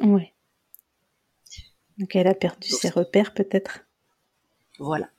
[0.00, 0.32] Ouais.
[1.98, 3.80] Donc elle a perdu ses repères peut-être.
[4.78, 5.10] Voilà.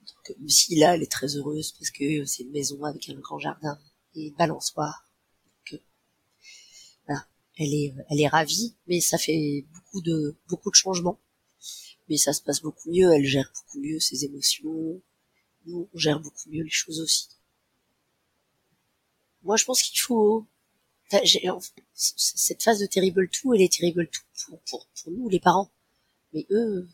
[0.00, 3.38] Donc, si là, elle est très heureuse parce que c'est une maison avec un grand
[3.38, 3.78] jardin
[4.14, 5.06] et une balançoire.
[7.56, 11.18] Elle est, elle est ravie, mais ça fait beaucoup de, beaucoup de changements.
[12.08, 13.12] Mais ça se passe beaucoup mieux.
[13.12, 15.00] Elle gère beaucoup mieux ses émotions.
[15.66, 17.28] Nous, on gère beaucoup mieux les choses aussi.
[19.42, 20.46] Moi, je pense qu'il faut
[21.94, 24.10] cette phase de Terrible 2, elle est Terrible 2
[24.46, 25.70] pour, pour, pour nous, les parents.
[26.32, 26.88] Mais eux,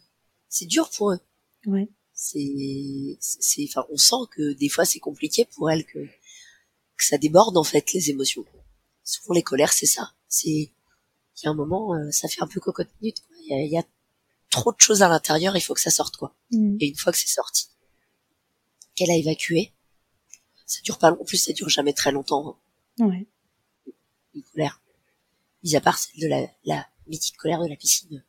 [0.49, 1.21] c'est dur pour eux.
[1.66, 1.88] Ouais.
[2.14, 7.19] C'est, c'est, enfin, on sent que des fois c'est compliqué pour elles que, que ça
[7.19, 8.45] déborde en fait les émotions.
[9.05, 10.14] Souvent les colères, c'est ça.
[10.29, 10.73] C'est, il
[11.45, 13.23] y a un moment, euh, ça fait un peu cocotte minute.
[13.49, 13.83] Il y a,
[14.51, 16.35] trop de choses à l'intérieur, il faut que ça sorte quoi.
[16.51, 16.77] Mm.
[16.81, 17.69] Et une fois que c'est sorti,
[18.95, 19.73] qu'elle a évacué,
[20.65, 21.21] ça dure pas long.
[21.21, 22.59] En plus, ça dure jamais très longtemps.
[23.01, 23.07] Hein.
[23.07, 23.27] Ouais
[24.37, 24.81] une colère.
[25.65, 28.25] Mis à part celle de la, la mythique colère de la piscine,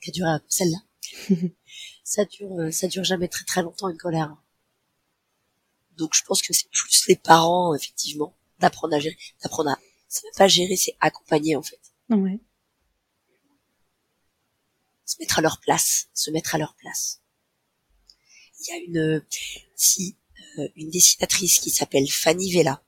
[0.00, 0.78] qui a duré celle-là.
[2.04, 4.36] ça dure, euh, ça dure jamais très très longtemps une colère.
[5.96, 10.24] Donc je pense que c'est plus les parents, effectivement, d'apprendre à gérer, d'apprendre à c'est
[10.24, 11.80] même pas gérer, c'est accompagner en fait.
[12.10, 12.40] Ouais.
[15.04, 17.20] Se mettre à leur place, se mettre à leur place.
[18.60, 19.24] Il y a une,
[19.76, 20.16] si,
[20.58, 22.82] euh, une dessinatrice qui s'appelle Fanny Vella,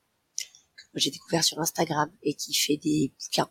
[0.76, 3.50] que j'ai découvert sur Instagram et qui fait des bouquins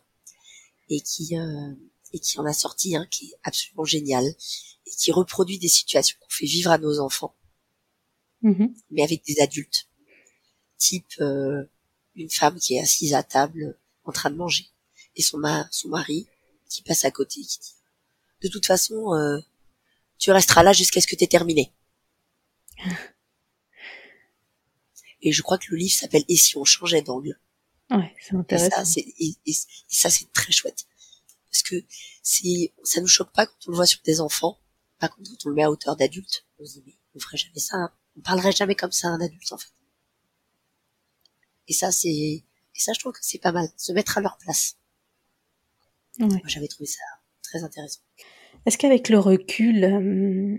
[0.88, 1.74] et qui euh,
[2.12, 6.16] et qui en a sorti un qui est absolument génial et qui reproduit des situations
[6.20, 7.36] qu'on fait vivre à nos enfants,
[8.42, 8.74] Mhm.
[8.90, 9.88] mais avec des adultes,
[10.78, 11.64] type euh,
[12.22, 14.66] une femme qui est assise à table en train de manger
[15.16, 16.26] et son ma son mari
[16.68, 17.74] qui passe à côté qui dit
[18.42, 19.38] de toute façon euh,
[20.18, 21.72] tu resteras là jusqu'à ce que tu aies terminé.
[25.22, 27.38] Et je crois que le livre s'appelle Et si on changeait d'angle.
[27.90, 29.00] Ouais, c'est Et intéressant.
[29.46, 29.52] et
[29.88, 30.86] ça c'est très chouette
[31.50, 31.74] parce que
[32.22, 34.58] c'est ça nous choque pas quand on le voit sur des enfants.
[35.00, 37.36] Par contre, quand on le met à hauteur d'adulte, on se dit mais on ferait
[37.36, 37.76] jamais ça.
[37.76, 37.92] hein.
[38.16, 39.72] On parlerait jamais comme ça à un adulte en fait.
[41.70, 44.36] Et ça c'est et ça je trouve que c'est pas mal, se mettre à leur
[44.36, 44.76] place.
[46.18, 46.26] Ouais.
[46.26, 47.00] Moi j'avais trouvé ça
[47.42, 48.00] très intéressant.
[48.66, 50.56] Est-ce qu'avec le recul, euh,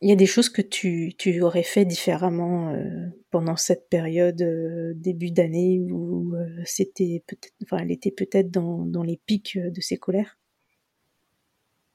[0.00, 4.40] il y a des choses que tu, tu aurais fait différemment euh, pendant cette période
[4.40, 9.56] euh, début d'année où euh, c'était peut-être, enfin, elle était peut-être dans, dans les pics
[9.56, 10.38] euh, de ses colères?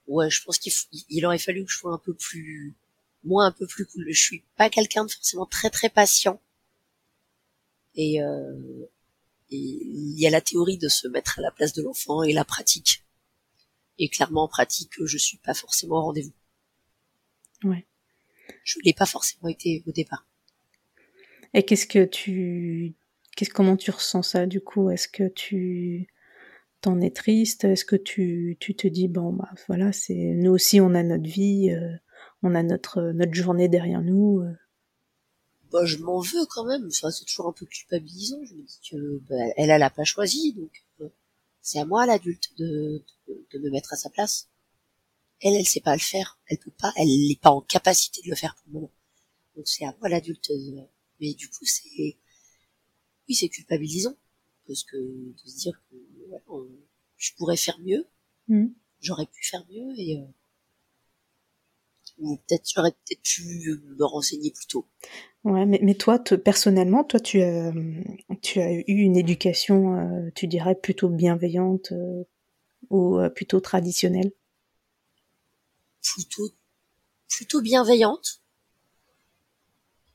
[0.07, 0.71] Ouais, je pense qu'il
[1.09, 2.75] il aurait fallu que je sois un peu plus
[3.23, 4.05] moi un peu plus cool.
[4.09, 6.39] Je suis pas quelqu'un de forcément très très patient.
[7.95, 8.53] Et euh,
[9.51, 12.34] et il y a la théorie de se mettre à la place de l'enfant et
[12.34, 13.03] la pratique.
[13.99, 16.34] Et clairement en pratique, je suis pas forcément au rendez-vous.
[17.63, 17.86] Ouais.
[18.63, 20.25] Je l'ai pas forcément été au départ.
[21.53, 22.95] Et qu'est-ce que tu,
[23.36, 24.89] qu'est-ce, comment tu ressens ça du coup?
[24.89, 26.08] Est-ce que tu
[26.81, 27.63] t'en es triste?
[27.63, 31.29] Est-ce que tu, tu te dis bon bah voilà, c'est nous aussi on a notre
[31.29, 31.95] vie, euh,
[32.43, 34.41] on a notre notre journée derrière nous.
[34.41, 34.53] euh.
[35.71, 36.89] Bah, je m'en veux quand même.
[36.91, 38.43] Ça, c'est toujours un peu culpabilisant.
[38.45, 41.10] Je me dis que bah, elle, elle a pas choisi, donc euh,
[41.62, 44.49] c'est à moi l'adulte de, de, de me mettre à sa place.
[45.41, 46.39] Elle, elle sait pas le faire.
[46.47, 46.93] Elle peut pas.
[46.97, 48.91] Elle n'est pas en capacité de le faire pour le moment.
[49.56, 50.49] Donc c'est à moi l'adulte.
[50.51, 50.82] de-
[51.19, 52.17] Mais du coup, c'est
[53.28, 54.15] oui, c'est culpabilisant
[54.67, 55.95] parce que de se dire que
[56.47, 56.67] on-
[57.17, 58.06] je pourrais faire mieux.
[58.47, 58.73] Mhm.
[59.01, 60.25] J'aurais pu faire mieux et euh,
[62.17, 63.43] peut-être j'aurais peut-être pu
[63.97, 64.86] me renseigner plus tôt.
[65.43, 67.71] Ouais, mais, mais toi, te- personnellement, toi, tu as,
[68.41, 72.23] tu as eu une éducation, euh, tu dirais, plutôt bienveillante euh,
[72.89, 74.32] ou euh, plutôt traditionnelle?
[76.01, 76.47] Plutôt
[77.30, 78.41] plutôt bienveillante.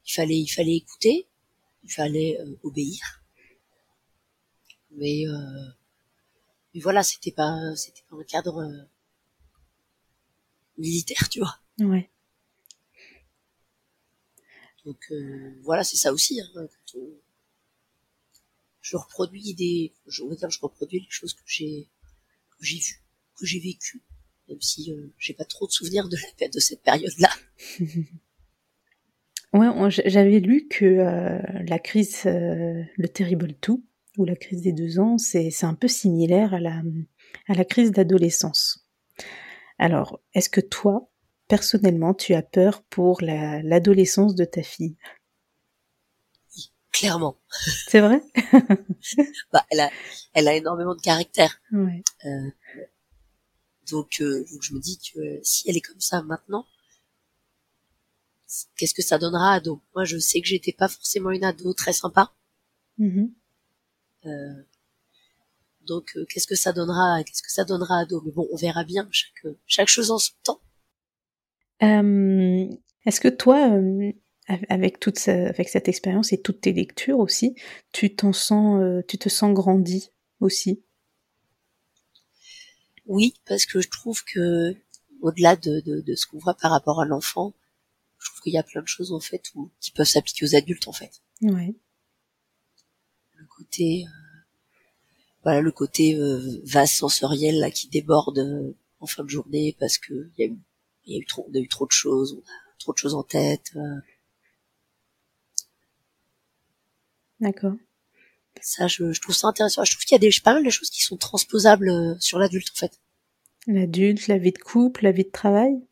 [0.05, 1.27] Il fallait il fallait écouter,
[1.85, 3.23] il fallait euh, obéir.
[4.91, 5.71] Mais euh,
[6.75, 8.85] mais voilà, c'était pas c'était pas un cadre euh,
[10.79, 11.61] militaire, tu vois.
[11.81, 12.11] Ouais.
[14.85, 16.41] Donc euh, voilà, c'est ça aussi.
[16.41, 17.19] Hein, quand on-
[18.83, 21.89] Je reproduis des, je, on va dire, je reproduis les choses que j'ai
[22.51, 23.03] que j'ai vues,
[23.37, 24.03] que j'ai vécues,
[24.49, 27.31] même si euh, j'ai pas trop de souvenirs de la de cette période-là.
[29.53, 29.69] Ouais,
[30.07, 33.83] j'avais lu que euh, la crise, euh, le Terrible Two,
[34.17, 36.83] ou la crise des deux ans, c'est c'est un peu similaire à la,
[37.49, 38.87] à la crise d'adolescence.
[39.79, 41.10] Alors, est-ce que toi,
[41.51, 44.97] personnellement, tu as peur pour la- l'adolescence de ta fille?
[46.93, 47.37] Clairement.
[47.89, 48.21] C'est vrai?
[49.53, 49.91] Bah, elle a,
[50.35, 51.61] elle a énormément de caractère.
[51.73, 52.03] Ouais.
[52.27, 52.51] Euh,
[53.91, 56.67] donc, euh, donc je me dis que euh, si elle est comme ça maintenant,
[58.77, 61.73] qu'est-ce que ça donnera à ado Moi, je sais que j'étais pas forcément une ado
[61.75, 62.33] très sympa.
[62.99, 63.33] Mhm.
[64.27, 64.63] Euh,
[65.87, 68.57] donc, euh, qu'est-ce que ça donnera Qu'est-ce que ça donnera à ado Mais bon, on
[68.57, 69.09] verra bien.
[69.11, 70.61] Chaque chaque chose en son temps.
[71.83, 72.67] Euh,
[73.07, 74.13] Est-ce que toi, euh,
[74.49, 77.55] av- avec toute avec cette expérience et toutes tes lectures aussi,
[77.93, 80.83] tu t'en sens, euh, tu te sens grandi aussi?
[83.07, 84.75] Oui, parce que je trouve que
[85.23, 87.53] au-delà de, de, de ce qu'on voit par rapport à l'enfant,
[88.19, 90.55] je trouve qu'il y a plein de choses en fait où, qui peuvent s'appliquer aux
[90.55, 91.23] adultes en fait.
[91.43, 91.75] Ouais.
[93.37, 94.11] le côté euh,
[95.43, 99.99] voilà le côté euh, vase sensoriel là qui déborde euh, en fin de journée parce
[99.99, 100.59] que il y a eu
[101.07, 102.99] il y a eu trop on a eu trop de choses on a trop de
[102.99, 103.97] choses en tête euh,
[107.41, 107.75] D'accord.
[108.61, 110.71] ça je, je trouve ça intéressant je trouve qu'il y a des pas mal de
[110.71, 113.01] choses qui sont transposables euh, sur l'adulte en fait
[113.67, 115.87] L'adulte, la vie de couple, la vie de travail?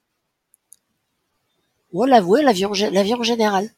[1.93, 3.71] ou l'avouer la vie en la vie en général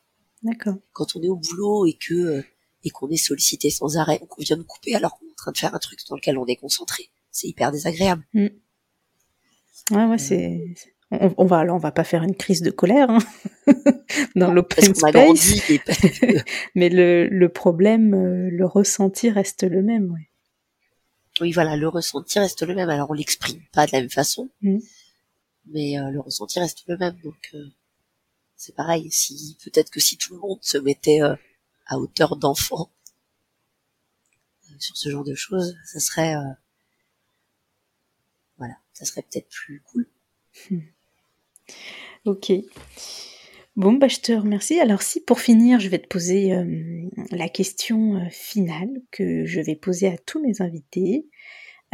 [0.42, 0.76] D'accord.
[0.92, 2.42] quand on est au boulot et que euh,
[2.82, 5.34] et qu'on est sollicité sans arrêt ou qu'on vient de couper alors qu'on est en
[5.34, 8.26] train de faire un truc dans lequel on est concentré c'est hyper désagréable
[9.92, 10.72] Ouais, ouais, c'est.
[10.76, 13.18] c'est- On, on va, alors, on va pas faire une crise de colère hein,
[14.36, 15.80] dans l'open space, et
[16.76, 20.12] mais le, le problème, euh, le ressenti reste le même.
[20.12, 20.30] Ouais.
[21.40, 22.88] Oui, voilà, le ressenti reste le même.
[22.90, 24.78] Alors on l'exprime pas de la même façon, Mm.
[25.66, 27.16] mais euh, le ressenti reste le même.
[27.24, 27.64] Donc euh,
[28.56, 29.10] c'est pareil.
[29.10, 31.34] Si peut-être que si tout le monde se mettait euh,
[31.86, 32.90] à hauteur d'enfant
[34.70, 36.42] euh, sur ce genre de choses, ça serait euh,
[38.58, 40.06] voilà, ça serait peut-être plus cool.
[42.24, 42.52] Ok.
[43.76, 44.78] Bon, bah, je te remercie.
[44.80, 49.60] Alors, si pour finir, je vais te poser euh, la question euh, finale que je
[49.60, 51.28] vais poser à tous mes invités.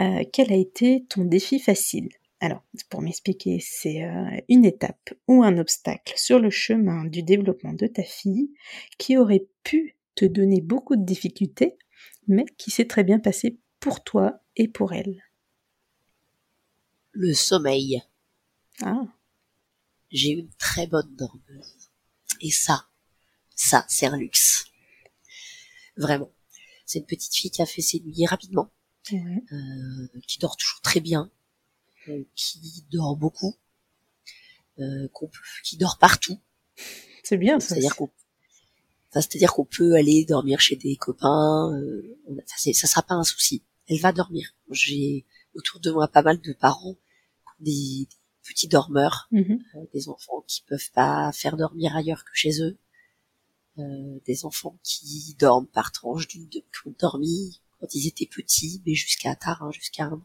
[0.00, 2.08] Euh, quel a été ton défi facile?
[2.40, 4.02] Alors, pour m'expliquer, c'est
[4.50, 8.50] une étape ou un obstacle sur le chemin du développement de ta fille
[8.98, 11.78] qui aurait pu te donner beaucoup de difficultés,
[12.28, 15.22] mais qui s'est très bien passé pour toi et pour elle.
[17.12, 18.02] Le sommeil.
[18.82, 19.06] Ah,
[20.10, 21.74] J'ai une très bonne dormeuse.
[22.40, 22.88] Et ça,
[23.54, 24.66] ça, c'est un luxe.
[25.96, 26.32] Vraiment.
[26.84, 28.70] C'est une petite fille qui a fait ses nuits rapidement,
[29.12, 31.30] euh, qui dort toujours très bien,
[32.08, 33.56] euh, qui dort beaucoup,
[34.78, 36.38] euh, qu'on peut- qui dort partout.
[37.24, 37.68] c'est bien ça.
[37.70, 38.04] C'est-à-dire qu'on,
[39.10, 41.72] enfin, c'est-à-dire qu'on peut aller dormir chez des copains.
[41.76, 43.64] Euh, on a- enfin, c'est- ça sera pas un souci.
[43.88, 44.54] Elle va dormir.
[44.70, 46.96] J'ai autour de moi pas mal de parents,
[47.58, 48.06] des
[48.46, 49.62] petits dormeurs, Mhm.
[49.74, 52.76] euh, des enfants qui peuvent pas faire dormir ailleurs que chez eux,
[53.78, 58.82] euh, des enfants qui dorment par tranche d'une, qui ont dormi quand ils étaient petits,
[58.86, 60.22] mais jusqu'à tard, hein, jusqu'à un an,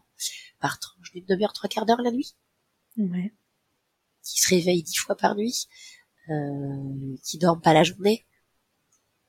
[0.60, 2.34] par tranche d'une demi-heure, trois quarts d'heure la nuit,
[2.98, 3.34] Ouais.
[4.24, 5.68] qui se réveillent dix fois par nuit,
[6.30, 8.26] euh, qui dorment pas la journée.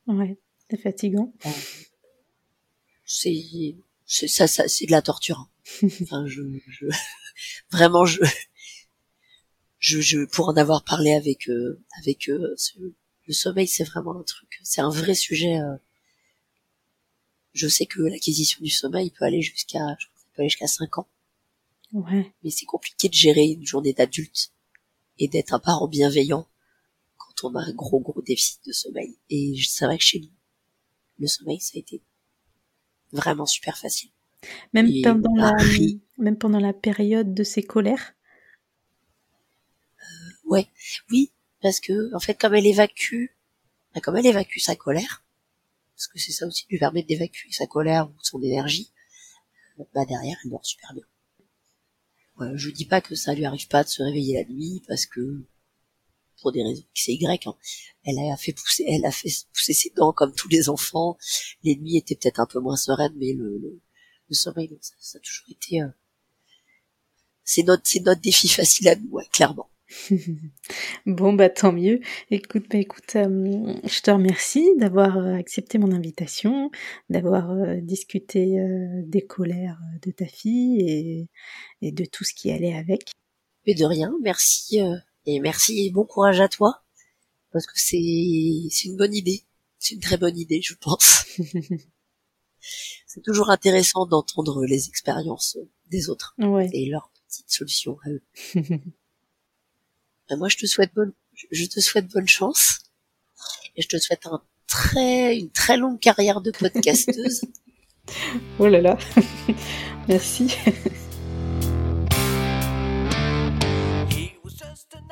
[0.06, 0.38] Ouais.
[0.70, 1.32] C'est fatigant.
[3.04, 3.74] c'est
[4.06, 5.38] c'est ça, ça c'est de la torture.
[5.40, 5.48] hein.
[6.02, 6.86] Enfin, je, je
[7.70, 8.20] vraiment je
[9.82, 12.54] je je pour en avoir parlé avec eux avec eux
[13.28, 15.58] le sommeil c'est vraiment un truc c'est un vrai sujet.
[15.60, 15.76] euh.
[17.52, 19.80] Je sais que l'acquisition du sommeil peut aller jusqu'à
[20.34, 21.08] peut aller jusqu'à 5 ans,
[21.92, 22.32] Ouais.
[22.42, 24.52] mais c'est compliqué de gérer une journée d'adulte
[25.18, 26.46] et d'être un parent bienveillant
[27.18, 29.18] quand on a un gros gros déficit de sommeil.
[29.28, 30.30] Et c'est vrai que chez nous
[31.18, 32.00] le sommeil ça a été
[33.12, 34.10] vraiment super facile.
[34.72, 35.54] Même Et pendant la,
[36.18, 38.14] même pendant la période de ses colères.
[40.52, 40.68] Ouais,
[41.10, 43.28] oui, parce que en fait, comme elle évacue,
[43.94, 45.24] bah, comme elle évacue sa colère,
[45.96, 48.92] parce que c'est ça aussi lui permet d'évacuer sa colère ou son énergie,
[49.94, 51.04] bah derrière, elle dort super bien.
[52.36, 55.06] Ouais, je dis pas que ça lui arrive pas de se réveiller la nuit parce
[55.06, 55.42] que
[56.42, 57.56] pour des raisons X et Y, hein,
[58.04, 61.16] elle a fait pousser, elle a fait pousser ses dents comme tous les enfants.
[61.62, 65.46] Les nuits étaient peut-être un peu moins sereines, mais le, le, sommeil, ça, a toujours
[65.48, 65.80] été.
[65.80, 65.88] euh,
[67.42, 69.71] c'est notre, défi facile à nous, clairement.
[71.06, 72.00] Bon, bah tant mieux.
[72.30, 76.70] Écoute, bah, écoute, euh, je te remercie d'avoir euh, accepté mon invitation,
[77.10, 81.28] d'avoir euh, discuté euh, des colères de ta fille et,
[81.80, 83.10] et de tout ce qui allait avec.
[83.66, 84.78] Mais de rien, merci
[85.26, 86.82] et merci et bon courage à toi
[87.52, 89.44] parce que c'est c'est une bonne idée,
[89.78, 91.26] c'est une très bonne idée, je pense.
[93.06, 95.58] c'est toujours intéressant d'entendre les expériences
[95.90, 96.68] des autres Ouais.
[96.72, 98.22] et leurs petites solutions à eux.
[100.32, 101.12] Ben, moi, je te souhaite bonne,
[101.50, 102.78] je te souhaite bonne chance
[103.76, 107.42] et je te souhaite un très une très longue carrière de podcasteuse.
[108.58, 108.98] Oh là là.
[110.08, 110.56] Merci.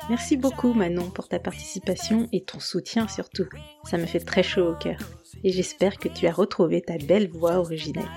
[0.09, 3.47] Merci beaucoup Manon pour ta participation et ton soutien surtout.
[3.89, 4.99] Ça me fait très chaud au cœur.
[5.43, 8.09] Et j'espère que tu as retrouvé ta belle voix originelle.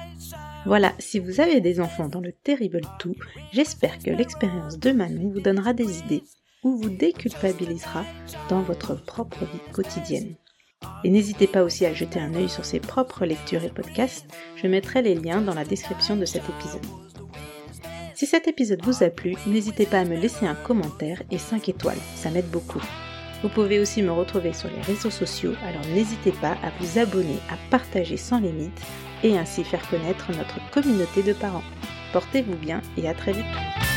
[0.66, 3.14] Voilà, si vous avez des enfants dans le Terrible Tout,
[3.52, 6.24] j'espère que l'expérience de Manon vous donnera des idées
[6.64, 8.04] ou vous déculpabilisera
[8.48, 10.34] dans votre propre vie quotidienne.
[11.04, 14.66] Et n'hésitez pas aussi à jeter un œil sur ses propres lectures et podcasts, je
[14.66, 16.86] mettrai les liens dans la description de cet épisode.
[18.14, 21.68] Si cet épisode vous a plu, n'hésitez pas à me laisser un commentaire et 5
[21.68, 22.82] étoiles, ça m'aide beaucoup.
[23.42, 27.38] Vous pouvez aussi me retrouver sur les réseaux sociaux, alors n'hésitez pas à vous abonner,
[27.50, 28.80] à partager sans limite
[29.22, 31.64] et ainsi faire connaître notre communauté de parents.
[32.12, 33.93] Portez-vous bien et à très vite.